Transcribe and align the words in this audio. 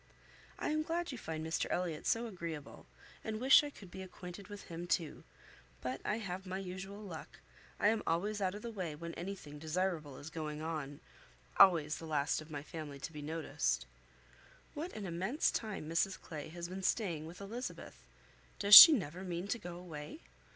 I 0.57 0.69
am 0.71 0.81
glad 0.81 1.11
you 1.11 1.17
find 1.19 1.45
Mr 1.45 1.67
Elliot 1.69 2.07
so 2.07 2.25
agreeable, 2.25 2.87
and 3.23 3.39
wish 3.39 3.63
I 3.63 3.69
could 3.69 3.91
be 3.91 4.01
acquainted 4.01 4.47
with 4.47 4.63
him 4.63 4.87
too; 4.87 5.23
but 5.79 6.01
I 6.03 6.17
have 6.17 6.47
my 6.47 6.57
usual 6.57 7.01
luck: 7.03 7.39
I 7.79 7.89
am 7.89 8.01
always 8.07 8.41
out 8.41 8.55
of 8.55 8.63
the 8.63 8.71
way 8.71 8.95
when 8.95 9.13
any 9.13 9.35
thing 9.35 9.59
desirable 9.59 10.17
is 10.17 10.31
going 10.31 10.59
on; 10.59 11.01
always 11.57 11.97
the 11.99 12.07
last 12.07 12.41
of 12.41 12.49
my 12.49 12.63
family 12.63 12.99
to 12.99 13.13
be 13.13 13.21
noticed. 13.21 13.85
What 14.73 14.91
an 14.93 15.05
immense 15.05 15.51
time 15.51 15.87
Mrs 15.87 16.19
Clay 16.19 16.47
has 16.49 16.67
been 16.67 16.81
staying 16.81 17.27
with 17.27 17.39
Elizabeth! 17.39 18.07
Does 18.57 18.73
she 18.73 18.91
never 18.93 19.23
mean 19.23 19.47
to 19.49 19.59
go 19.59 19.77
away? 19.77 20.21